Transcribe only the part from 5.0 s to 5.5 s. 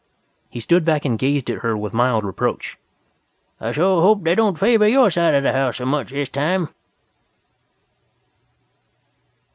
side of